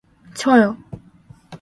[0.39, 0.69] 저요.